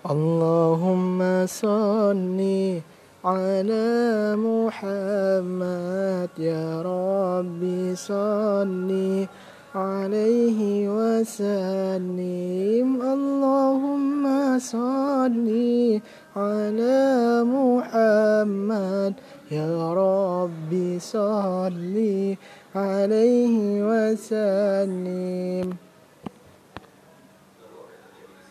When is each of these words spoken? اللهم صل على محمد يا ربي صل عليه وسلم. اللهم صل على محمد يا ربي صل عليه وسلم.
اللهم 0.00 1.20
صل 1.46 2.40
على 3.24 3.88
محمد 4.40 6.30
يا 6.38 6.80
ربي 6.80 7.96
صل 7.96 8.90
عليه 9.74 10.88
وسلم. 10.88 12.88
اللهم 12.96 14.24
صل 14.58 15.48
على 16.36 17.00
محمد 17.44 19.14
يا 19.52 19.92
ربي 19.92 20.98
صل 20.98 21.96
عليه 22.74 23.56
وسلم. 23.84 25.89